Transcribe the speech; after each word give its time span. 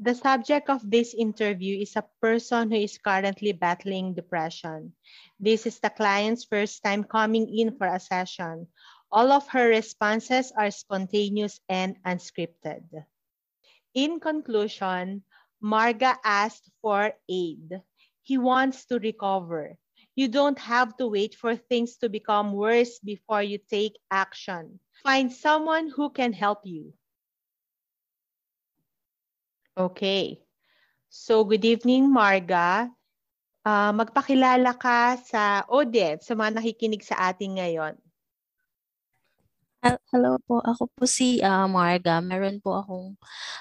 The 0.00 0.14
subject 0.14 0.70
of 0.70 0.88
this 0.88 1.12
interview 1.12 1.82
is 1.82 1.96
a 1.96 2.06
person 2.22 2.70
who 2.70 2.78
is 2.78 2.98
currently 2.98 3.50
battling 3.50 4.14
depression. 4.14 4.94
This 5.40 5.66
is 5.66 5.80
the 5.80 5.90
client's 5.90 6.44
first 6.44 6.84
time 6.84 7.02
coming 7.02 7.50
in 7.50 7.76
for 7.76 7.88
a 7.88 7.98
session. 7.98 8.68
All 9.10 9.32
of 9.32 9.48
her 9.48 9.66
responses 9.66 10.52
are 10.54 10.70
spontaneous 10.70 11.58
and 11.68 11.96
unscripted. 12.06 12.86
In 13.94 14.20
conclusion, 14.20 15.24
Marga 15.58 16.14
asked 16.22 16.70
for 16.80 17.12
aid. 17.28 17.82
He 18.22 18.38
wants 18.38 18.86
to 18.86 19.00
recover. 19.00 19.78
You 20.14 20.28
don't 20.28 20.58
have 20.58 20.96
to 20.98 21.08
wait 21.08 21.34
for 21.34 21.56
things 21.56 21.96
to 21.98 22.08
become 22.08 22.52
worse 22.52 23.00
before 23.00 23.42
you 23.42 23.58
take 23.58 23.98
action. 24.12 24.78
Find 25.02 25.32
someone 25.32 25.90
who 25.90 26.10
can 26.10 26.32
help 26.32 26.62
you. 26.62 26.94
Okay. 29.78 30.42
So, 31.06 31.46
good 31.46 31.62
evening, 31.62 32.10
Marga. 32.10 32.90
Uh, 33.62 33.94
magpakilala 33.94 34.74
ka 34.74 35.14
sa 35.22 35.62
audience, 35.70 36.26
sa 36.26 36.34
mga 36.34 36.58
nakikinig 36.58 37.06
sa 37.06 37.30
atin 37.30 37.62
ngayon. 37.62 37.94
Hello 40.10 40.42
po, 40.42 40.58
ako 40.66 40.90
po 40.90 41.06
si 41.06 41.38
uh, 41.46 41.70
Marga. 41.70 42.18
Meron 42.18 42.58
po 42.58 42.74
akong 42.74 43.14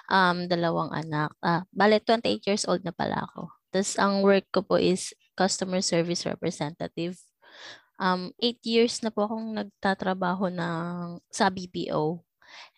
um, 0.09 0.37
dalawang 0.49 0.89
anak. 0.89 1.29
Uh, 1.37 1.61
bale, 1.69 2.01
28 2.01 2.49
years 2.49 2.65
old 2.65 2.81
na 2.81 2.97
pala 2.97 3.21
ako. 3.21 3.53
Tapos 3.69 3.93
ang 4.01 4.25
work 4.25 4.49
ko 4.49 4.65
po 4.65 4.81
is 4.81 5.13
customer 5.37 5.85
service 5.85 6.25
representative. 6.25 7.13
Um, 8.01 8.33
8 8.41 8.57
years 8.65 9.05
na 9.05 9.13
po 9.13 9.29
akong 9.29 9.53
nagtatrabaho 9.53 10.49
ng, 10.49 11.21
sa 11.29 11.53
BPO. 11.53 12.25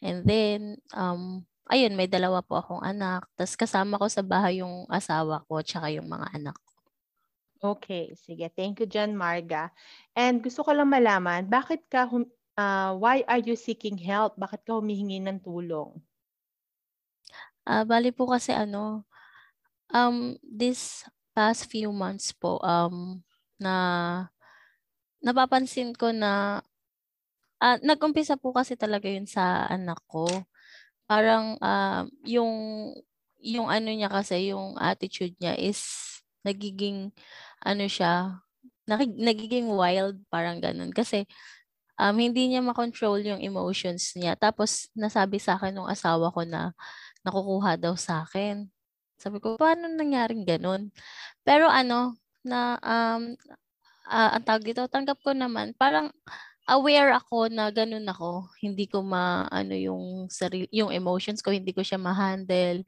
And 0.03 0.27
then, 0.27 0.83
um, 0.91 1.47
ayun, 1.69 1.93
may 1.93 2.09
dalawa 2.09 2.41
po 2.41 2.57
akong 2.57 2.81
anak. 2.81 3.29
Tapos 3.37 3.53
kasama 3.53 4.01
ko 4.01 4.09
sa 4.09 4.25
bahay 4.25 4.59
yung 4.65 4.89
asawa 4.89 5.45
ko 5.45 5.61
tsaka 5.61 5.93
yung 5.93 6.09
mga 6.09 6.27
anak 6.33 6.57
ko. 6.57 6.73
Okay, 7.59 8.15
sige. 8.17 8.49
Thank 8.55 8.81
you 8.81 8.87
John 8.89 9.13
Marga. 9.13 9.69
And 10.17 10.41
gusto 10.41 10.65
ko 10.65 10.73
lang 10.73 10.89
malaman, 10.89 11.45
bakit 11.45 11.85
ka, 11.91 12.09
hum- 12.09 12.31
uh, 12.57 12.95
why 12.97 13.21
are 13.29 13.43
you 13.43 13.53
seeking 13.53 13.99
help? 13.99 14.33
Bakit 14.39 14.65
ka 14.65 14.79
humihingi 14.79 15.21
ng 15.21 15.43
tulong? 15.45 15.93
Uh, 17.69 17.85
bali 17.85 18.09
po 18.09 18.25
kasi 18.31 18.55
ano, 18.55 19.05
um, 19.93 20.39
this 20.41 21.05
past 21.37 21.69
few 21.69 21.93
months 21.93 22.33
po, 22.33 22.57
um, 22.63 23.21
na 23.59 23.75
napapansin 25.19 25.91
ko 25.93 26.15
na 26.15 26.63
uh, 27.59 27.77
nag-umpisa 27.83 28.39
po 28.39 28.55
kasi 28.55 28.79
talaga 28.79 29.11
yun 29.11 29.27
sa 29.27 29.67
anak 29.67 29.99
ko 30.07 30.25
parang 31.09 31.57
uh, 31.57 32.05
yung 32.23 32.53
yung 33.41 33.67
ano 33.71 33.89
niya 33.89 34.11
kasi 34.11 34.53
yung 34.53 34.77
attitude 34.77 35.33
niya 35.41 35.57
is 35.57 35.81
nagiging 36.45 37.09
ano 37.65 37.85
siya 37.89 38.43
nagiging 38.97 39.69
wild 39.69 40.17
parang 40.33 40.57
ganun. 40.57 40.89
Kasi 40.89 41.29
um, 41.99 42.15
hindi 42.17 42.49
niya 42.49 42.65
makontrol 42.65 43.21
yung 43.21 43.41
emotions 43.43 44.17
niya. 44.17 44.33
Tapos 44.39 44.89
nasabi 44.97 45.37
sa 45.37 45.59
akin 45.59 45.77
ng 45.77 45.89
asawa 45.89 46.33
ko 46.33 46.41
na 46.47 46.73
nakukuha 47.25 47.77
daw 47.77 47.93
sa 47.99 48.25
akin. 48.25 48.69
Sabi 49.19 49.37
ko 49.43 49.59
paano 49.59 49.85
nangyaring 49.91 50.47
ganun? 50.47 50.89
Pero 51.45 51.67
ano 51.69 52.17
na 52.41 52.79
um 52.81 53.35
uh, 54.09 54.29
ang 54.39 54.43
tawag 54.47 54.63
dito 54.65 54.87
tanggap 54.87 55.19
ko 55.21 55.35
naman 55.35 55.75
parang 55.77 56.09
aware 56.69 57.11
ako 57.17 57.49
na 57.51 57.69
ganun 57.73 58.05
ako. 58.07 58.49
Hindi 58.61 58.85
ko 58.89 59.01
ma 59.05 59.45
ano 59.49 59.73
yung 59.75 60.29
sarili, 60.31 60.69
yung 60.73 60.93
emotions 60.93 61.41
ko, 61.43 61.51
hindi 61.53 61.73
ko 61.75 61.81
siya 61.83 61.97
ma-handle. 62.01 62.85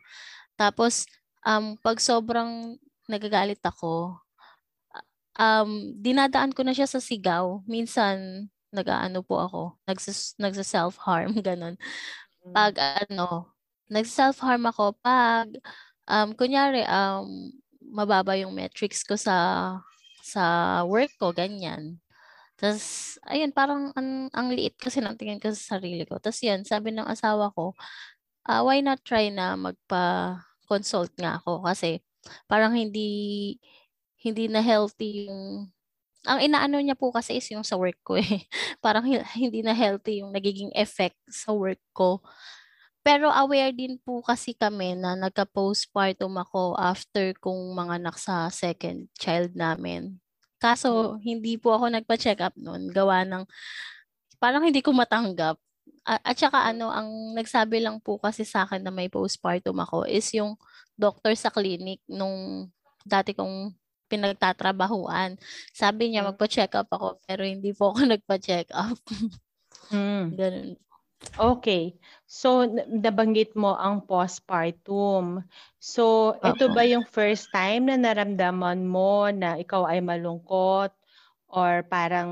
Tapos 0.60 1.06
um 1.48 1.76
pag 1.82 1.98
sobrang 2.02 2.78
nagagalit 3.10 3.62
ako, 3.66 4.18
um 5.40 5.96
dinadaan 6.00 6.54
ko 6.56 6.62
na 6.66 6.74
siya 6.76 6.88
sa 6.90 7.00
sigaw. 7.04 7.64
Minsan 7.70 8.48
nag-aano 8.72 9.22
po 9.26 9.40
ako, 9.42 9.62
nagsa, 9.88 10.12
nagsa 10.40 10.64
self-harm 10.66 11.36
ganun. 11.48 11.76
Pag 12.56 12.78
ano, 12.82 13.54
nagsa-self-harm 13.92 14.66
ako 14.72 14.96
pag 15.04 15.52
um 16.10 16.34
kunyari 16.36 16.84
um 16.88 17.52
mababa 17.94 18.36
yung 18.40 18.56
metrics 18.56 19.04
ko 19.06 19.16
sa 19.20 19.38
sa 20.24 20.82
work 20.88 21.12
ko 21.22 21.32
ganyan 21.36 22.01
tapos, 22.62 23.18
ayun, 23.26 23.50
parang 23.50 23.90
ang, 23.98 24.30
ang 24.30 24.48
liit 24.54 24.78
kasi 24.78 25.02
ng 25.02 25.18
tingin 25.18 25.42
ko 25.42 25.50
sa 25.50 25.78
sarili 25.78 26.06
ko. 26.06 26.22
Tapos 26.22 26.38
yan, 26.46 26.62
sabi 26.62 26.94
ng 26.94 27.10
asawa 27.10 27.50
ko, 27.58 27.74
uh, 28.46 28.62
why 28.66 28.82
not 28.86 29.02
try 29.02 29.30
na 29.34 29.58
magpa-consult 29.58 31.14
nga 31.18 31.42
ako? 31.42 31.66
Kasi 31.66 32.02
parang 32.46 32.78
hindi 32.78 33.58
hindi 34.22 34.46
na 34.46 34.62
healthy 34.62 35.26
yung 35.30 35.74
ang 36.26 36.40
inaano 36.42 36.78
niya 36.78 36.94
po 36.94 37.10
kasi 37.10 37.42
is 37.42 37.50
yung 37.50 37.66
sa 37.66 37.78
work 37.82 37.98
ko 38.06 38.18
eh. 38.22 38.46
parang 38.86 39.06
hindi 39.34 39.66
na 39.66 39.74
healthy 39.74 40.22
yung 40.22 40.34
nagiging 40.34 40.70
effect 40.78 41.18
sa 41.30 41.54
work 41.54 41.82
ko. 41.98 42.22
Pero 43.02 43.34
aware 43.34 43.74
din 43.74 43.98
po 43.98 44.22
kasi 44.22 44.54
kami 44.54 44.94
na 44.94 45.18
nagka-postpartum 45.18 46.38
ako 46.38 46.78
after 46.78 47.34
kong 47.42 47.74
mga 47.74 47.98
anak 48.06 48.18
sa 48.22 48.50
second 48.54 49.10
child 49.18 49.58
namin. 49.58 50.22
Kaso, 50.62 51.18
hindi 51.26 51.58
po 51.58 51.74
ako 51.74 51.90
nagpa-check 51.90 52.40
up 52.46 52.54
noon. 52.54 52.94
Gawa 52.94 53.26
ng, 53.26 53.44
parang 54.38 54.62
hindi 54.62 54.86
ko 54.86 54.94
matanggap. 54.94 55.58
At, 56.06 56.22
at 56.22 56.38
saka 56.38 56.70
ano, 56.70 56.94
ang 56.94 57.34
nagsabi 57.34 57.82
lang 57.82 57.98
po 57.98 58.22
kasi 58.22 58.46
sa 58.46 58.70
akin 58.70 58.86
na 58.86 58.94
may 58.94 59.10
postpartum 59.10 59.78
ako 59.82 60.06
is 60.06 60.30
yung 60.38 60.54
doctor 60.94 61.34
sa 61.34 61.50
clinic 61.50 62.02
nung 62.06 62.70
dati 63.02 63.34
kong 63.34 63.74
pinagtatrabahuan. 64.12 65.40
Sabi 65.74 66.14
niya 66.14 66.22
hmm. 66.28 66.36
magpa-check 66.36 66.78
up 66.78 66.90
ako 66.94 67.08
pero 67.26 67.42
hindi 67.42 67.74
po 67.74 67.96
ako 67.96 68.06
nagpa-check 68.14 68.70
up. 68.76 69.00
mm. 69.90 70.36
Ganun. 70.36 70.91
Okay. 71.38 71.84
So, 72.26 72.66
nabanggit 72.90 73.54
mo 73.54 73.78
ang 73.78 74.06
postpartum. 74.10 75.46
So, 75.78 76.34
ito 76.42 76.66
ba 76.72 76.82
yung 76.88 77.06
first 77.06 77.54
time 77.54 77.90
na 77.90 77.98
naramdaman 78.00 78.86
mo 78.88 79.30
na 79.30 79.58
ikaw 79.60 79.86
ay 79.86 80.00
malungkot 80.02 80.92
or 81.52 81.72
parang 81.86 82.32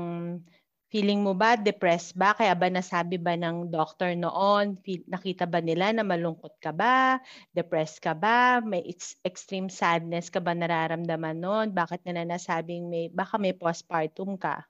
feeling 0.90 1.22
mo 1.22 1.32
ba 1.38 1.54
depressed 1.54 2.18
ba? 2.18 2.34
Kaya 2.34 2.54
ba 2.58 2.66
nasabi 2.66 3.14
ba 3.20 3.34
ng 3.38 3.70
doctor 3.70 4.10
noon? 4.18 4.74
Feel, 4.82 5.06
nakita 5.06 5.46
ba 5.46 5.62
nila 5.62 5.94
na 5.94 6.02
malungkot 6.02 6.58
ka 6.58 6.74
ba? 6.74 7.22
Depressed 7.54 8.02
ka 8.02 8.12
ba? 8.14 8.58
May 8.64 8.82
ex- 8.90 9.18
extreme 9.22 9.70
sadness 9.70 10.34
ka 10.34 10.42
ba 10.42 10.50
nararamdaman 10.56 11.38
noon? 11.38 11.66
Bakit 11.74 12.06
nila 12.06 12.26
nasabing 12.26 12.90
may, 12.90 13.06
baka 13.10 13.38
may 13.38 13.54
postpartum 13.54 14.34
ka? 14.34 14.66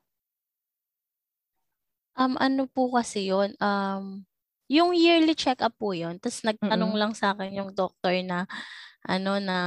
Um, 2.19 2.35
ano 2.41 2.67
po 2.67 2.91
kasi 2.91 3.31
yun, 3.31 3.55
um, 3.63 4.25
yung 4.71 4.95
yearly 4.95 5.35
check-up 5.35 5.75
po 5.79 5.95
yun. 5.95 6.19
Tapos 6.23 6.43
nagtanong 6.47 6.93
Mm. 6.95 6.99
lang 7.01 7.13
sa 7.15 7.35
akin 7.35 7.51
yung 7.59 7.71
doctor 7.75 8.15
na, 8.23 8.47
ano 9.07 9.39
na, 9.43 9.59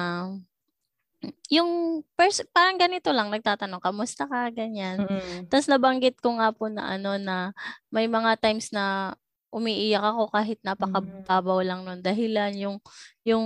yung 1.52 2.04
pers- 2.20 2.44
parang 2.52 2.76
ganito 2.76 3.12
lang, 3.16 3.32
nagtatanong, 3.32 3.80
kamusta 3.80 4.28
ka, 4.28 4.52
ganyan. 4.52 5.04
Mm. 5.08 5.48
Tapos 5.48 5.68
nabanggit 5.72 6.20
ko 6.20 6.36
nga 6.40 6.52
po 6.52 6.68
na 6.68 6.96
ano 7.00 7.16
na 7.20 7.52
may 7.92 8.08
mga 8.12 8.36
times 8.40 8.72
na 8.76 9.16
umiiyak 9.54 10.04
ako 10.04 10.34
kahit 10.34 10.60
Mm. 10.60 10.68
napakababaw 10.74 11.60
lang 11.64 11.86
nung 11.86 12.02
dahilan 12.02 12.52
yung 12.58 12.78
yung 13.22 13.46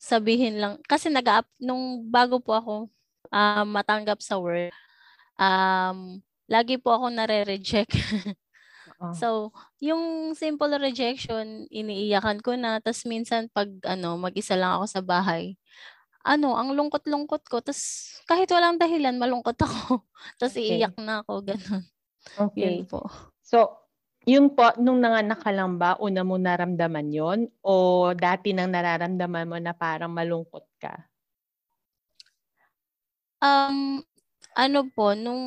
sabihin 0.00 0.56
lang 0.56 0.80
kasi 0.88 1.12
nag 1.12 1.28
nung 1.60 2.08
bago 2.08 2.40
po 2.40 2.56
ako 2.56 2.74
uh, 3.30 3.62
matanggap 3.68 4.18
sa 4.24 4.40
work 4.40 4.72
um 5.36 6.24
lagi 6.50 6.78
po 6.80 6.94
ako 6.96 7.06
nare-reject. 7.12 7.92
Oo. 9.00 9.10
so, 9.14 9.52
yung 9.82 10.34
simple 10.36 10.72
rejection, 10.78 11.66
iniiyakan 11.70 12.40
ko 12.42 12.54
na. 12.58 12.78
Tapos 12.82 13.04
minsan 13.08 13.48
pag 13.52 13.70
ano, 13.86 14.16
mag-isa 14.20 14.54
lang 14.58 14.78
ako 14.80 14.86
sa 14.90 15.02
bahay, 15.04 15.56
ano, 16.26 16.56
ang 16.58 16.74
lungkot-lungkot 16.76 17.46
ko. 17.48 17.62
Tapos 17.64 17.82
kahit 18.28 18.50
walang 18.52 18.78
dahilan, 18.80 19.16
malungkot 19.18 19.58
ako. 19.62 20.04
Tapos 20.40 20.56
Okay. 20.56 20.60
iiyak 20.60 20.94
na 21.00 21.22
ako, 21.24 21.44
ganun. 21.46 21.84
Okay. 22.36 22.82
Yun 22.82 22.86
po. 22.88 23.06
So, 23.42 23.58
Yung 24.26 24.58
po, 24.58 24.74
nung 24.82 24.98
nanganak 24.98 25.38
ka 25.38 25.54
lang 25.54 25.78
ba, 25.78 25.94
una 26.02 26.26
mo 26.26 26.34
naramdaman 26.36 27.08
yon 27.14 27.40
O 27.62 28.10
dati 28.10 28.50
nang 28.52 28.74
nararamdaman 28.74 29.46
mo 29.46 29.58
na 29.62 29.70
parang 29.70 30.10
malungkot 30.10 30.66
ka? 30.82 30.94
Um, 33.40 34.00
ano 34.56 34.80
po, 34.96 35.12
nung 35.12 35.44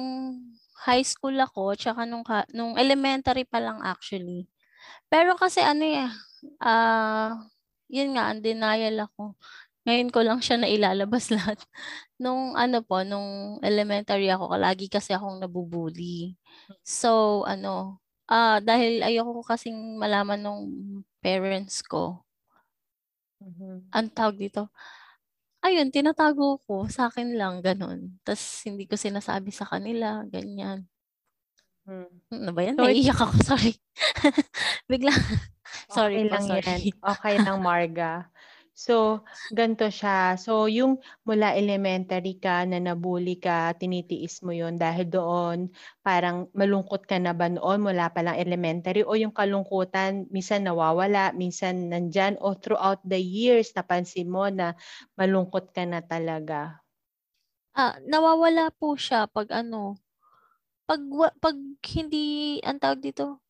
high 0.88 1.04
school 1.04 1.36
ako, 1.40 1.76
tsaka 1.76 2.08
nung, 2.08 2.24
nung 2.56 2.80
elementary 2.80 3.44
pa 3.44 3.60
lang 3.60 3.84
actually. 3.84 4.48
Pero 5.12 5.36
kasi 5.36 5.60
ano 5.60 5.84
eh, 5.84 6.08
uh, 6.64 7.36
yun 7.90 8.16
nga, 8.16 8.32
denial 8.38 9.10
ako. 9.10 9.36
Ngayon 9.88 10.10
ko 10.14 10.20
lang 10.22 10.40
siya 10.40 10.62
nailalabas 10.62 11.32
lahat. 11.36 11.60
Nung 12.22 12.54
ano 12.56 12.86
po, 12.86 13.02
nung 13.04 13.60
elementary 13.66 14.30
ako, 14.32 14.56
lagi 14.56 14.88
kasi 14.88 15.16
akong 15.16 15.42
nabubuli. 15.42 16.38
So, 16.86 17.44
ano, 17.50 18.00
uh, 18.30 18.62
dahil 18.62 19.02
ayoko 19.04 19.42
kasing 19.44 19.98
malaman 19.98 20.40
ng 20.40 20.60
parents 21.20 21.82
ko. 21.84 22.24
Mm-hmm. 23.42 23.76
Ang 23.96 24.08
tawag 24.14 24.36
dito, 24.38 24.70
ayun, 25.66 25.92
tinatago 25.92 26.64
ko 26.64 26.88
sa 26.88 27.12
akin 27.12 27.36
lang, 27.36 27.60
ganun. 27.60 28.20
Tapos 28.24 28.64
hindi 28.64 28.88
ko 28.88 28.96
sinasabi 28.96 29.52
sa 29.52 29.68
kanila, 29.68 30.24
ganyan. 30.28 30.88
Hmm. 31.90 32.10
Ano 32.30 32.52
ba 32.54 32.62
yan? 32.62 32.78
So, 32.78 32.86
Naiiyak 32.86 33.20
ako, 33.20 33.36
sorry. 33.56 33.74
Bigla. 34.86 35.14
sorry 35.90 36.26
okay 36.26 36.30
lang 36.30 36.44
sorry. 36.46 36.64
Yan. 36.66 36.80
Okay 37.02 37.36
lang, 37.42 37.58
Marga. 37.66 38.30
So, 38.80 39.28
ganito 39.52 39.92
siya. 39.92 40.40
So, 40.40 40.72
yung 40.72 41.04
mula 41.28 41.52
elementary 41.52 42.40
ka 42.40 42.64
na 42.64 42.80
nabully 42.80 43.36
ka, 43.36 43.76
tinitiis 43.76 44.40
mo 44.40 44.56
yon 44.56 44.80
dahil 44.80 45.04
doon 45.12 45.58
parang 46.00 46.48
malungkot 46.56 47.04
ka 47.04 47.20
na 47.20 47.36
ba 47.36 47.52
noon 47.52 47.84
mula 47.84 48.08
pa 48.16 48.24
lang 48.24 48.40
elementary 48.40 49.04
o 49.04 49.20
yung 49.20 49.36
kalungkutan 49.36 50.32
minsan 50.32 50.64
nawawala, 50.64 51.36
minsan 51.36 51.92
nandyan 51.92 52.40
o 52.40 52.56
throughout 52.56 53.04
the 53.04 53.20
years 53.20 53.76
napansin 53.76 54.32
mo 54.32 54.48
na 54.48 54.80
malungkot 55.20 55.76
ka 55.76 55.84
na 55.84 56.00
talaga? 56.00 56.80
Ah, 57.76 58.00
nawawala 58.08 58.72
po 58.80 58.96
siya 58.96 59.28
pag 59.28 59.52
ano, 59.52 60.00
pag, 60.88 61.04
pag 61.44 61.58
hindi, 61.96 62.58
ang 62.64 62.80
tawag 62.80 63.04
dito, 63.04 63.44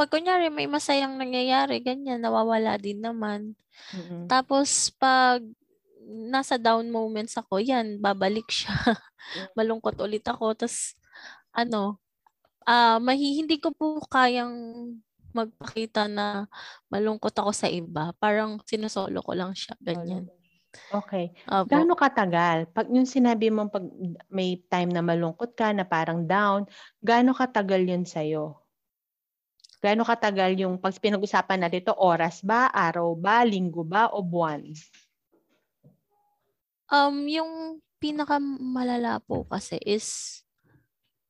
pag 0.00 0.08
kunyari 0.08 0.48
may 0.48 0.64
masayang 0.64 1.20
nangyayari, 1.20 1.84
ganyan, 1.84 2.24
nawawala 2.24 2.80
din 2.80 3.04
naman. 3.04 3.52
Mm-hmm. 3.92 4.32
Tapos 4.32 4.88
pag 4.96 5.44
nasa 6.08 6.56
down 6.56 6.88
moments 6.88 7.36
ako, 7.36 7.60
yan, 7.60 8.00
babalik 8.00 8.48
siya. 8.48 8.72
Malungkot 9.60 10.00
ulit 10.00 10.24
ako. 10.24 10.56
Tapos, 10.56 10.96
ano, 11.52 12.00
uh, 12.64 12.96
mahi, 12.96 13.44
hindi 13.44 13.60
ko 13.60 13.76
po 13.76 14.00
kayang 14.08 14.56
magpakita 15.36 16.08
na 16.08 16.48
malungkot 16.88 17.36
ako 17.36 17.52
sa 17.52 17.68
iba. 17.68 18.16
Parang 18.16 18.56
sinusolo 18.64 19.20
ko 19.20 19.36
lang 19.36 19.52
siya, 19.52 19.76
ganyan. 19.84 20.32
Okay. 20.88 21.36
Opo. 21.44 21.76
Gaano 21.76 21.92
katagal? 21.92 22.72
Pag 22.72 22.88
yung 22.88 23.04
sinabi 23.04 23.52
mo 23.52 23.68
pag 23.68 23.84
may 24.32 24.64
time 24.72 24.96
na 24.96 25.04
malungkot 25.04 25.52
ka, 25.52 25.76
na 25.76 25.84
parang 25.84 26.24
down, 26.24 26.64
gaano 27.04 27.36
katagal 27.36 27.84
yun 27.84 28.08
sa'yo? 28.08 28.56
Gaano 29.80 30.04
katagal 30.04 30.60
yung 30.60 30.76
pag 30.76 30.92
pinag-usapan 31.00 31.64
natin 31.64 31.80
ito, 31.80 31.96
oras 31.96 32.44
ba, 32.44 32.68
araw 32.68 33.16
ba, 33.16 33.40
linggo 33.48 33.80
ba, 33.80 34.12
o 34.12 34.20
buwan? 34.20 34.60
Um, 36.92 37.24
yung 37.24 37.80
pinakamalala 37.96 39.24
po 39.24 39.48
kasi 39.48 39.80
is 39.80 40.40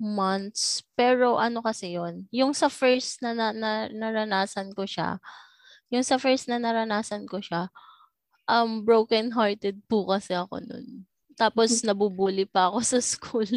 months. 0.00 0.82
Pero 0.98 1.36
ano 1.38 1.62
kasi 1.62 1.94
yon 1.94 2.26
yung 2.34 2.50
sa 2.50 2.66
first 2.66 3.22
na, 3.22 3.36
na, 3.36 3.52
na 3.52 3.86
naranasan 3.92 4.74
ko 4.74 4.82
siya, 4.82 5.22
yung 5.92 6.02
sa 6.02 6.16
first 6.16 6.48
na 6.48 6.56
naranasan 6.56 7.28
ko 7.30 7.38
siya, 7.38 7.68
um, 8.50 8.82
broken 8.82 9.30
hearted 9.30 9.78
po 9.86 10.08
kasi 10.10 10.34
ako 10.34 10.58
nun. 10.64 11.06
Tapos 11.38 11.84
nabubuli 11.86 12.48
pa 12.48 12.72
ako 12.72 12.78
sa 12.96 12.98
school. 12.98 13.50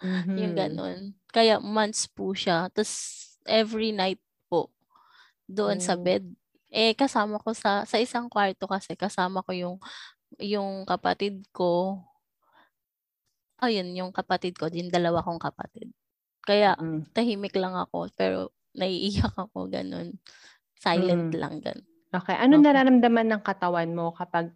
Mm-hmm. 0.00 0.36
yung 0.40 0.54
ganun. 0.56 0.98
Kaya 1.28 1.60
months 1.60 2.08
po 2.08 2.32
siya. 2.32 2.72
Tapos 2.72 3.20
every 3.44 3.92
night 3.92 4.16
doon 5.50 5.82
sa 5.82 5.98
mm. 5.98 6.02
bed. 6.06 6.24
Eh 6.70 6.94
kasama 6.94 7.42
ko 7.42 7.50
sa 7.50 7.82
sa 7.82 7.98
isang 7.98 8.30
kwarto 8.30 8.70
kasi 8.70 8.94
kasama 8.94 9.42
ko 9.42 9.50
yung 9.50 9.76
yung 10.38 10.86
kapatid 10.86 11.42
ko. 11.50 11.98
Ayun, 13.60 13.92
yung 13.92 14.10
kapatid 14.14 14.56
ko, 14.56 14.72
din 14.72 14.88
dalawa 14.88 15.20
kong 15.20 15.42
kapatid. 15.42 15.92
Kaya 16.46 16.78
mm. 16.78 17.12
tahimik 17.12 17.52
lang 17.58 17.76
ako 17.76 18.08
pero 18.14 18.54
naiiyak 18.78 19.34
ako 19.36 19.68
ganun. 19.68 20.16
Silent 20.78 21.34
mm. 21.34 21.38
lang 21.38 21.58
ganun. 21.60 21.88
Okay. 22.10 22.34
Ano 22.34 22.58
okay. 22.58 22.64
nararamdaman 22.66 23.28
ng 23.30 23.42
katawan 23.46 23.90
mo 23.94 24.10
kapag 24.14 24.50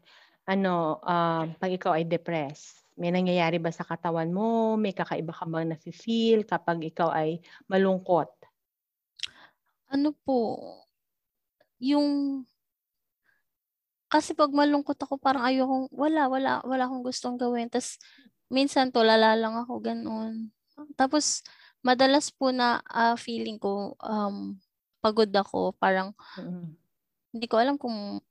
ano, 0.45 1.01
uh, 1.01 1.47
pag 1.57 1.71
ikaw 1.73 1.97
ay 1.97 2.05
depressed? 2.09 2.85
May 2.95 3.11
nangyayari 3.11 3.59
ba 3.59 3.75
sa 3.75 3.83
katawan 3.83 4.31
mo? 4.31 4.79
May 4.79 4.95
kakaiba 4.95 5.35
ka 5.35 5.47
bang 5.51 5.75
nafe-feel 5.75 6.47
kapag 6.47 6.83
ikaw 6.87 7.11
ay 7.11 7.43
malungkot? 7.67 8.31
Ano 9.91 10.15
po, 10.15 10.59
yung 11.79 12.43
kasi 14.11 14.31
pag 14.37 14.55
malungkot 14.55 14.95
ako 14.95 15.19
parang 15.19 15.43
ayokong 15.43 15.91
wala 15.91 16.31
wala 16.31 16.63
wala 16.63 16.83
akong 16.87 17.03
gustong 17.03 17.35
gawin. 17.35 17.67
Tas 17.67 17.99
minsan 18.47 18.95
tulala 18.95 19.35
lang 19.35 19.59
ako 19.59 19.83
ganoon 19.83 20.55
tapos 20.95 21.43
madalas 21.85 22.31
po 22.35 22.51
na 22.51 22.83
uh, 22.91 23.15
feeling 23.19 23.59
ko 23.61 23.95
um 24.03 24.59
pagod 25.05 25.29
ako. 25.29 25.77
Parang 25.77 26.17
mm-hmm. 26.41 26.69
hindi 27.37 27.47
ko 27.47 27.61
alam 27.61 27.77
kung 27.77 28.23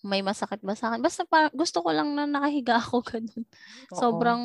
may 0.00 0.24
masakit 0.24 0.62
ba 0.64 0.72
sa 0.78 0.92
akin. 0.92 1.02
Basta 1.04 1.26
parang 1.28 1.52
gusto 1.52 1.82
ko 1.84 1.90
lang 1.92 2.14
na 2.16 2.24
nakahiga 2.24 2.80
ako 2.80 3.02
ganun. 3.10 3.44
Sobrang 3.92 4.42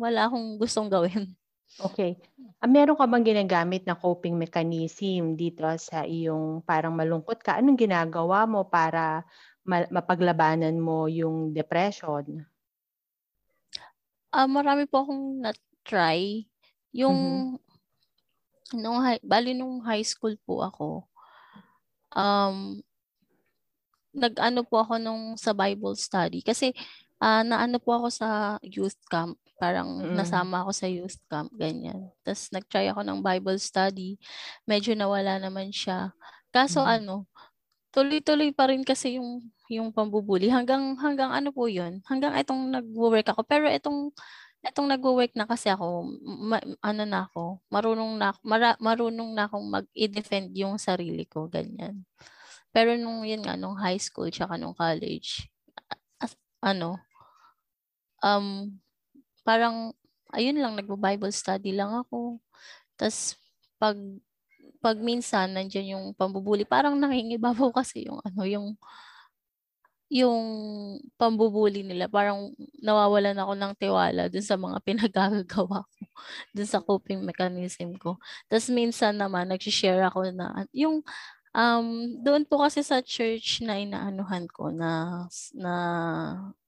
wala 0.00 0.26
akong 0.26 0.58
gustong 0.58 0.90
gawin 0.90 1.36
Okay. 1.78 2.18
Ah, 2.58 2.66
meron 2.66 2.98
ka 2.98 3.06
bang 3.06 3.22
ginagamit 3.22 3.86
na 3.86 3.94
coping 3.94 4.34
mechanism 4.34 5.38
dito 5.38 5.62
sa 5.78 6.02
iyong 6.02 6.58
parang 6.66 6.90
malungkot 6.90 7.38
ka? 7.38 7.54
Anong 7.54 7.78
ginagawa 7.78 8.50
mo 8.50 8.66
para 8.66 9.22
ma- 9.62 9.86
mapaglabanan 9.86 10.74
mo 10.74 11.06
yung 11.06 11.54
depression? 11.54 12.42
Uh, 14.34 14.50
marami 14.50 14.90
po 14.90 15.06
akong 15.06 15.38
na-try. 15.38 16.50
Yung 16.90 17.18
mm-hmm. 17.54 18.78
nung 18.82 18.98
high, 19.06 19.22
bali 19.22 19.54
nung 19.54 19.78
high 19.78 20.02
school 20.02 20.34
po 20.42 20.66
ako, 20.66 21.06
um, 22.10 22.82
nag-ano 24.18 24.66
po 24.66 24.82
ako 24.82 24.98
nung 24.98 25.38
sa 25.38 25.54
Bible 25.54 25.94
study. 25.94 26.42
Kasi 26.42 26.74
uh, 27.22 27.42
naano 27.46 27.78
po 27.78 27.98
ako 27.98 28.08
sa 28.10 28.28
youth 28.62 28.98
camp. 29.10 29.38
Parang 29.58 30.06
mm. 30.06 30.14
nasama 30.14 30.62
ako 30.62 30.70
sa 30.74 30.86
youth 30.86 31.18
camp, 31.26 31.50
ganyan. 31.54 32.10
Tapos 32.22 32.50
nag-try 32.54 32.90
ako 32.90 33.02
ng 33.02 33.18
Bible 33.22 33.58
study. 33.58 34.18
Medyo 34.66 34.94
nawala 34.94 35.42
naman 35.42 35.74
siya. 35.74 36.14
Kaso 36.54 36.82
mm. 36.82 36.90
ano, 37.02 37.26
tuloy-tuloy 37.92 38.52
pa 38.52 38.68
rin 38.70 38.84
kasi 38.84 39.18
yung 39.18 39.42
yung 39.68 39.92
pambubuli 39.92 40.48
hanggang 40.48 40.96
hanggang 40.96 41.28
ano 41.28 41.52
po 41.52 41.68
'yun 41.68 42.00
hanggang 42.08 42.32
itong 42.40 42.72
nagwo-work 42.72 43.28
ako 43.32 43.44
pero 43.44 43.68
itong 43.68 44.12
itong 44.64 44.88
nagwo-work 44.90 45.32
na 45.36 45.44
kasi 45.44 45.68
ako 45.70 46.08
ma, 46.24 46.58
ano 46.82 47.02
na 47.04 47.28
ako 47.28 47.62
marunong 47.68 48.12
na 48.16 48.32
mara, 48.42 48.74
marunong 48.80 49.30
na 49.36 49.44
akong 49.46 49.66
mag-defend 49.68 50.52
yung 50.56 50.80
sarili 50.80 51.24
ko 51.28 51.46
ganyan 51.52 52.02
pero 52.72 52.96
nung 52.96 53.24
yun 53.24 53.44
nga 53.44 53.56
nung 53.56 53.76
high 53.76 54.00
school 54.00 54.28
tsaka 54.32 54.56
nung 54.56 54.76
college 54.76 55.48
as, 56.20 56.32
ano 56.64 56.96
um 58.22 58.78
parang, 59.48 59.96
ayun 60.36 60.60
lang, 60.60 60.76
nagbo-Bible 60.76 61.32
study 61.32 61.72
lang 61.72 61.88
ako. 61.96 62.36
Tapos, 63.00 63.40
pag, 63.80 63.96
pag 64.84 65.00
minsan, 65.00 65.56
nandiyan 65.56 65.96
yung 65.96 66.06
pambubuli, 66.12 66.68
parang 66.68 67.00
nangingibabaw 67.00 67.72
kasi 67.80 68.04
yung, 68.04 68.20
ano, 68.20 68.44
yung, 68.44 68.76
yung 70.12 70.40
pambubuli 71.16 71.80
nila. 71.80 72.12
Parang 72.12 72.52
nawawalan 72.80 73.40
ako 73.40 73.52
ng 73.56 73.72
tiwala 73.80 74.28
dun 74.28 74.44
sa 74.44 74.60
mga 74.60 74.78
pinagagawa 74.88 75.84
ko, 75.88 76.02
dun 76.52 76.68
sa 76.68 76.84
coping 76.84 77.24
mechanism 77.24 77.96
ko. 77.96 78.20
Tapos 78.52 78.68
minsan 78.68 79.16
naman, 79.16 79.48
nag-share 79.48 80.04
ako 80.12 80.28
na, 80.28 80.68
yung, 80.76 81.00
Um, 81.58 82.14
doon 82.22 82.46
po 82.46 82.62
kasi 82.62 82.86
sa 82.86 83.02
church 83.02 83.66
na 83.66 83.82
inaanuhan 83.82 84.46
ko 84.46 84.70
na 84.70 85.26
na 85.58 85.74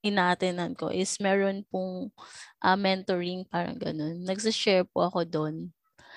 inaatenan 0.03 0.75
ko 0.75 0.91
is 0.91 1.15
meron 1.23 1.63
pong 1.71 2.11
uh, 2.59 2.75
mentoring 2.75 3.47
parang 3.47 3.79
ganun. 3.79 4.27
Nagsa-share 4.27 4.83
po 4.91 5.07
ako 5.07 5.23
doon. 5.23 5.71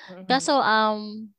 Mm-hmm. 0.09 0.25
Kaso 0.25 0.57
um 0.57 1.29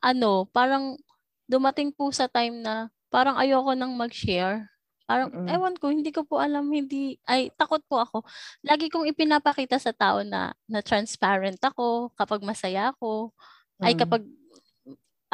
ano, 0.00 0.48
parang 0.48 0.96
dumating 1.44 1.92
po 1.92 2.08
sa 2.08 2.24
time 2.24 2.64
na 2.64 2.88
parang 3.12 3.36
ayoko 3.36 3.76
nang 3.76 3.92
mag-share. 3.92 4.64
Parang, 5.06 5.30
mm-hmm. 5.30 5.54
ewan 5.54 5.74
ko, 5.78 5.86
hindi 5.94 6.10
ko 6.10 6.26
po 6.26 6.42
alam, 6.42 6.66
hindi, 6.66 7.14
ay, 7.30 7.54
takot 7.54 7.78
po 7.86 8.02
ako. 8.02 8.26
Lagi 8.66 8.90
kong 8.90 9.06
ipinapakita 9.06 9.78
sa 9.78 9.94
tao 9.94 10.26
na, 10.26 10.50
na 10.66 10.82
transparent 10.82 11.62
ako 11.62 12.10
kapag 12.18 12.42
masaya 12.42 12.90
ako. 12.90 13.30
Mm-hmm. 13.30 13.86
Ay, 13.86 13.94
kapag 13.94 14.22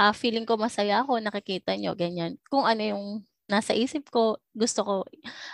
uh, 0.03 0.15
feeling 0.15 0.43
ko 0.43 0.59
masaya 0.59 1.07
ako, 1.07 1.23
nakikita 1.23 1.79
nyo, 1.79 1.95
ganyan. 1.95 2.35
Kung 2.51 2.67
ano 2.67 2.83
yung 2.83 3.07
nasa 3.47 3.77
isip 3.77 4.11
ko, 4.11 4.41
gusto 4.51 4.81
ko 4.83 4.95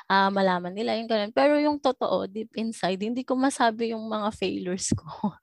uh, 0.09 0.31
malaman 0.33 0.73
nila 0.73 0.97
yung 0.97 1.11
ganun. 1.11 1.33
Pero 1.35 1.61
yung 1.61 1.76
totoo, 1.76 2.25
deep 2.25 2.57
inside, 2.57 3.00
hindi 3.02 3.26
ko 3.26 3.37
masabi 3.37 3.93
yung 3.93 4.09
mga 4.09 4.33
failures 4.33 4.97
ko. 4.97 5.37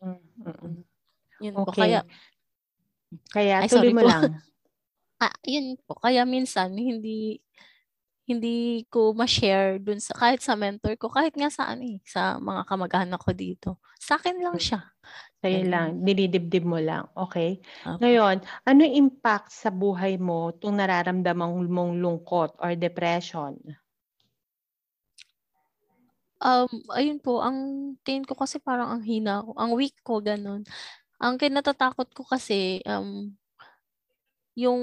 Mm-mm. 0.00 0.80
Yun 1.44 1.54
okay. 1.60 1.66
po. 1.66 1.72
Kaya, 1.76 2.00
kaya 3.34 3.56
Ay, 3.64 3.68
tuloy 3.68 3.92
mo 3.92 4.04
po. 4.04 4.08
lang. 4.08 4.22
ah, 5.24 5.36
yun 5.44 5.76
po. 5.84 5.98
Kaya 6.00 6.24
minsan, 6.24 6.72
hindi 6.72 7.44
hindi 8.30 8.86
ko 8.86 9.10
ma-share 9.10 9.82
dun 9.82 9.98
sa 9.98 10.14
kahit 10.14 10.38
sa 10.38 10.54
mentor 10.54 10.94
ko, 10.94 11.10
kahit 11.10 11.34
nga 11.34 11.50
sa 11.50 11.66
ano 11.74 11.82
eh, 11.82 11.98
sa 12.06 12.38
mga 12.38 12.62
kamag-anak 12.62 13.18
ko 13.18 13.34
dito. 13.34 13.70
Sa 13.98 14.14
akin 14.22 14.38
lang 14.38 14.54
hmm. 14.54 14.62
siya. 14.70 14.80
Sa'yo 15.40 15.64
lang, 15.72 16.04
dinidibdib 16.04 16.68
mo 16.68 16.76
lang. 16.76 17.08
Okay. 17.16 17.64
Okay. 17.80 17.96
Ngayon, 17.96 18.44
ano 18.68 18.82
impact 18.84 19.48
sa 19.48 19.72
buhay 19.72 20.20
mo 20.20 20.52
tung 20.52 20.76
nararamdaman 20.76 21.64
mong 21.64 21.96
lungkot 21.96 22.60
or 22.60 22.76
depression? 22.76 23.56
Um, 26.40 26.68
ayun 26.92 27.20
po, 27.20 27.40
ang 27.40 27.56
tingin 28.04 28.24
ko 28.24 28.36
kasi 28.36 28.60
parang 28.60 28.88
ang 28.92 29.02
hina 29.04 29.44
ko, 29.44 29.52
ang 29.56 29.72
weak 29.76 29.96
ko, 30.04 30.20
ganun. 30.20 30.64
Ang 31.20 31.36
kinatatakot 31.36 32.12
ko 32.16 32.24
kasi, 32.24 32.80
um, 32.88 33.32
yung 34.56 34.82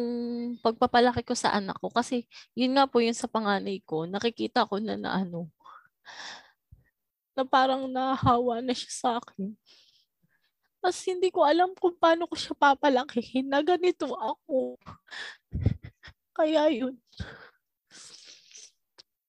pagpapalaki 0.61 1.21
ko 1.21 1.37
sa 1.37 1.53
anak 1.53 1.77
ko. 1.77 1.93
Kasi, 1.93 2.25
yun 2.57 2.73
nga 2.73 2.89
po 2.89 2.97
yung 3.01 3.17
sa 3.17 3.29
panganay 3.29 3.81
ko, 3.85 4.09
nakikita 4.09 4.65
ko 4.65 4.81
na 4.81 4.97
na 4.97 5.21
ano, 5.21 5.49
na 7.37 7.45
parang 7.45 7.85
nahawa 7.85 8.65
na 8.65 8.73
siya 8.73 8.89
sa 8.93 9.09
akin. 9.21 9.53
Tapos 10.81 10.99
hindi 11.09 11.29
ko 11.33 11.43
alam 11.43 11.73
kung 11.75 11.97
paano 11.97 12.29
ko 12.29 12.35
siya 12.37 12.53
papalakihin 12.53 13.49
na 13.49 13.65
ganito 13.65 14.13
ako. 14.13 14.77
Kaya 16.37 16.69
yun. 16.69 16.95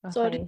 Okay. 0.04 0.12
Sorry. 0.12 0.40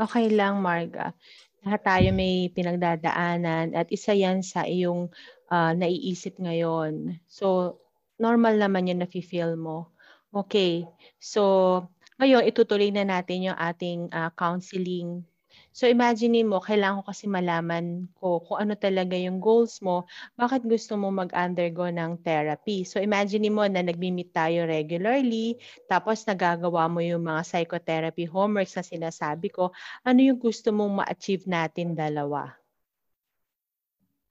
Okay 0.00 0.26
lang, 0.32 0.64
Marga. 0.64 1.12
Lahat 1.60 1.82
tayo 1.84 2.08
may 2.16 2.48
pinagdadaanan 2.52 3.76
at 3.76 3.88
isa 3.92 4.16
yan 4.16 4.40
sa 4.40 4.64
iyong 4.64 5.12
uh, 5.52 5.72
naiisip 5.76 6.40
ngayon. 6.40 7.20
So, 7.28 7.76
normal 8.16 8.56
naman 8.56 8.88
yun 8.88 9.04
na 9.04 9.08
feel 9.08 9.60
mo. 9.60 9.92
Okay. 10.32 10.88
So, 11.20 11.84
ngayon, 12.16 12.48
itutuloy 12.48 12.88
na 12.92 13.04
natin 13.04 13.52
yung 13.52 13.58
ating 13.58 14.08
uh, 14.12 14.32
counseling 14.36 15.24
So 15.70 15.86
imagine 15.86 16.42
mo, 16.42 16.58
kailangan 16.58 17.02
ko 17.02 17.04
kasi 17.14 17.30
malaman 17.30 18.10
ko 18.18 18.42
kung 18.42 18.58
ano 18.66 18.74
talaga 18.74 19.14
yung 19.14 19.38
goals 19.38 19.78
mo, 19.82 20.06
bakit 20.34 20.66
gusto 20.66 20.98
mo 20.98 21.14
mag-undergo 21.14 21.86
ng 21.90 22.18
therapy. 22.26 22.82
So 22.82 22.98
imagine 22.98 23.46
mo 23.54 23.62
na 23.66 23.82
nagmi-meet 23.82 24.34
tayo 24.34 24.66
regularly, 24.66 25.58
tapos 25.86 26.26
nagagawa 26.26 26.90
mo 26.90 26.98
yung 27.02 27.22
mga 27.22 27.42
psychotherapy 27.46 28.26
homeworks 28.26 28.74
na 28.74 28.84
sinasabi 28.86 29.50
ko, 29.50 29.70
ano 30.02 30.20
yung 30.22 30.38
gusto 30.38 30.74
mong 30.74 31.02
ma-achieve 31.02 31.46
natin 31.46 31.94
dalawa? 31.94 32.50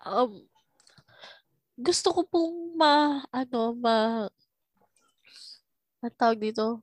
Um, 0.03 0.47
gusto 1.79 2.11
ko 2.15 2.21
pong 2.27 2.75
ma, 2.75 3.23
ano, 3.31 3.75
ma, 3.75 4.27
ang 5.99 6.15
tawag 6.15 6.39
dito, 6.39 6.79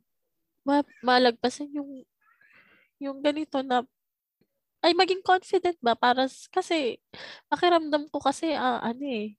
ma, 0.64 0.85
malagpasan 1.00 1.73
yung 1.73 2.05
yung 2.97 3.21
ganito 3.21 3.61
na 3.61 3.85
ay 4.87 4.95
maging 4.95 5.23
confident 5.26 5.75
ba? 5.83 5.99
Para 5.99 6.31
kasi 6.55 7.02
pakiramdam 7.50 8.07
ko 8.14 8.23
kasi 8.23 8.55
uh, 8.55 8.78
ano 8.78 9.02
eh 9.02 9.35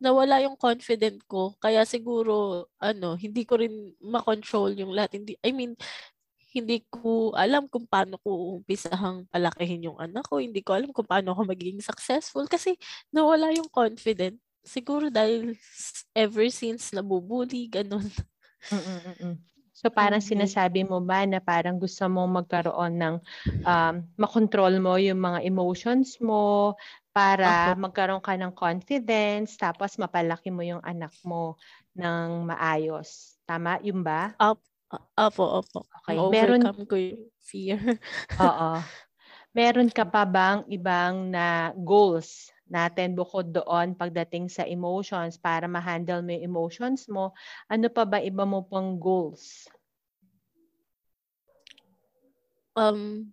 nawala 0.00 0.40
yung 0.40 0.56
confident 0.56 1.20
ko. 1.28 1.52
Kaya 1.60 1.84
siguro 1.84 2.66
ano 2.80 3.20
hindi 3.20 3.44
ko 3.44 3.60
rin 3.60 3.92
ma-control 4.00 4.72
yung 4.80 4.96
lahat. 4.96 5.20
Hindi 5.20 5.36
I 5.44 5.52
mean 5.52 5.76
hindi 6.56 6.80
ko 6.88 7.36
alam 7.36 7.68
kung 7.68 7.84
paano 7.84 8.16
ko 8.24 8.56
umpisahang 8.56 9.28
palakihin 9.28 9.92
yung 9.92 9.98
anak 10.00 10.24
ko. 10.24 10.40
Hindi 10.40 10.64
ko 10.64 10.72
alam 10.72 10.88
kung 10.96 11.04
paano 11.04 11.36
ako 11.36 11.52
magiging 11.52 11.84
successful 11.84 12.48
kasi 12.48 12.80
nawala 13.12 13.52
yung 13.52 13.68
confident. 13.68 14.40
Siguro 14.64 15.12
dahil 15.12 15.52
ever 16.16 16.48
since 16.48 16.96
nabubuli 16.96 17.68
ganun. 17.68 18.08
Mm-mm-mm. 18.72 19.36
So 19.76 19.92
parang 19.92 20.24
mm-hmm. 20.24 20.40
sinasabi 20.40 20.88
mo 20.88 21.04
ba 21.04 21.28
na 21.28 21.36
parang 21.36 21.76
gusto 21.76 22.08
mo 22.08 22.24
magkaroon 22.24 22.96
ng 22.96 23.14
um, 23.60 23.94
makontrol 24.16 24.72
mo 24.80 24.96
yung 24.96 25.20
mga 25.20 25.44
emotions 25.44 26.16
mo 26.16 26.72
para 27.12 27.76
okay. 27.76 27.84
magkaroon 27.84 28.24
ka 28.24 28.40
ng 28.40 28.56
confidence 28.56 29.60
tapos 29.60 30.00
mapalaki 30.00 30.48
mo 30.48 30.64
yung 30.64 30.80
anak 30.80 31.12
mo 31.20 31.60
ng 31.92 32.48
maayos. 32.48 33.36
Tama? 33.44 33.76
Yun 33.84 34.00
ba? 34.00 34.32
Opo, 34.40 34.64
opo. 35.12 35.44
opo. 35.60 35.80
Okay. 36.08 36.16
Meron 36.32 36.64
ko 36.88 36.96
yung 36.96 37.28
fear. 37.44 37.80
Oo. 38.40 38.80
Meron 39.52 39.92
ka 39.92 40.08
pa 40.08 40.24
bang 40.24 40.64
ibang 40.72 41.28
na 41.28 41.76
goals 41.76 42.48
natin 42.66 43.14
bukod 43.14 43.54
doon 43.54 43.94
pagdating 43.94 44.50
sa 44.50 44.66
emotions 44.66 45.38
para 45.38 45.70
ma-handle 45.70 46.22
mo 46.22 46.34
yung 46.34 46.46
emotions 46.50 47.06
mo, 47.06 47.30
ano 47.70 47.86
pa 47.86 48.02
ba 48.02 48.18
iba 48.18 48.42
mo 48.42 48.66
pang 48.66 48.98
goals? 48.98 49.70
Um, 52.76 53.32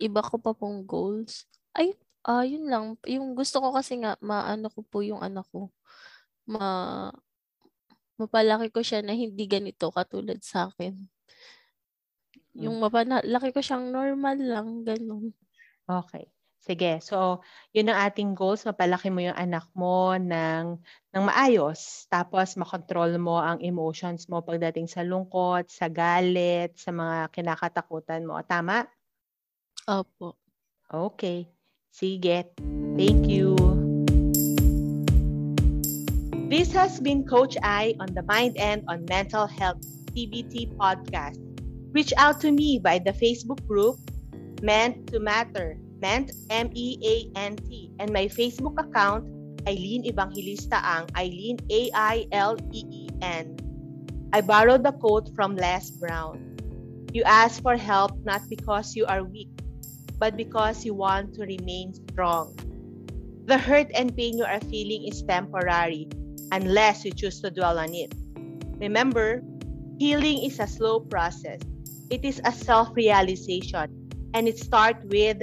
iba 0.00 0.20
ko 0.24 0.40
pa 0.40 0.56
pong 0.56 0.82
goals. 0.88 1.46
Ay, 1.76 1.94
uh, 2.26 2.42
yun 2.42 2.66
lang. 2.66 2.84
Yung 3.06 3.36
gusto 3.36 3.60
ko 3.62 3.70
kasi 3.76 4.00
nga, 4.00 4.18
maano 4.24 4.72
ko 4.72 4.80
po 4.82 5.04
yung 5.04 5.22
anak 5.22 5.46
ko. 5.52 5.70
Ma, 6.48 7.08
mapalaki 8.16 8.72
ko 8.72 8.80
siya 8.80 9.04
na 9.04 9.12
hindi 9.12 9.44
ganito 9.44 9.92
katulad 9.92 10.40
sa 10.40 10.72
akin. 10.72 10.96
Yung 12.56 12.80
hmm. 12.80 12.88
mapalaki 12.88 13.52
ko 13.52 13.60
siyang 13.60 13.92
normal 13.92 14.40
lang, 14.40 14.68
ganun. 14.82 15.36
Okay. 15.86 16.35
Sige. 16.66 16.98
So, 16.98 17.46
yun 17.70 17.94
ang 17.94 18.10
ating 18.10 18.34
goals. 18.34 18.66
Mapalaki 18.66 19.06
mo 19.06 19.22
yung 19.22 19.38
anak 19.38 19.70
mo 19.70 20.18
ng, 20.18 20.74
ng 21.14 21.22
maayos. 21.22 22.10
Tapos, 22.10 22.58
makontrol 22.58 23.14
mo 23.22 23.38
ang 23.38 23.62
emotions 23.62 24.26
mo 24.26 24.42
pagdating 24.42 24.90
sa 24.90 25.06
lungkot, 25.06 25.70
sa 25.70 25.86
galit, 25.86 26.74
sa 26.74 26.90
mga 26.90 27.30
kinakatakutan 27.30 28.26
mo. 28.26 28.42
Tama? 28.42 28.82
Opo. 29.86 30.34
Okay. 30.90 31.46
Sige. 31.94 32.50
Thank 32.98 33.30
you. 33.30 33.54
This 36.50 36.74
has 36.74 36.98
been 36.98 37.22
Coach 37.22 37.54
I 37.62 37.94
on 38.02 38.10
the 38.10 38.26
Mind 38.26 38.58
and 38.58 38.82
on 38.90 39.06
Mental 39.06 39.46
Health 39.46 39.86
CBT 40.18 40.74
podcast. 40.74 41.38
Reach 41.94 42.10
out 42.18 42.42
to 42.42 42.50
me 42.50 42.82
by 42.82 42.98
the 42.98 43.14
Facebook 43.14 43.62
group 43.70 44.02
Meant 44.66 45.06
to 45.14 45.22
Matter 45.22 45.78
Meant, 46.00 46.32
M-E-A-N-T. 46.50 47.90
And 47.98 48.12
my 48.12 48.26
Facebook 48.26 48.78
account, 48.78 49.24
Eileen 49.66 50.06
Evangelista 50.06 50.78
Ang, 50.84 51.08
Eileen, 51.16 51.58
A-I-L-E-E-N. 51.70 53.44
I 54.32 54.40
borrowed 54.40 54.84
the 54.84 54.92
quote 54.92 55.34
from 55.34 55.56
Les 55.56 55.90
Brown. 55.90 56.56
You 57.12 57.22
ask 57.24 57.62
for 57.62 57.76
help 57.76 58.12
not 58.24 58.42
because 58.48 58.94
you 58.94 59.06
are 59.06 59.24
weak, 59.24 59.48
but 60.18 60.36
because 60.36 60.84
you 60.84 60.94
want 60.94 61.34
to 61.34 61.42
remain 61.42 61.94
strong. 61.94 62.54
The 63.46 63.56
hurt 63.56 63.90
and 63.94 64.14
pain 64.14 64.36
you 64.36 64.44
are 64.44 64.60
feeling 64.60 65.06
is 65.06 65.22
temporary 65.22 66.08
unless 66.52 67.04
you 67.04 67.12
choose 67.12 67.40
to 67.40 67.50
dwell 67.50 67.78
on 67.78 67.94
it. 67.94 68.12
Remember, 68.78 69.42
healing 69.98 70.44
is 70.44 70.60
a 70.60 70.66
slow 70.66 71.00
process. 71.00 71.60
It 72.10 72.24
is 72.24 72.40
a 72.44 72.52
self-realization 72.52 73.88
and 74.34 74.48
it 74.48 74.58
starts 74.58 75.00
with 75.08 75.42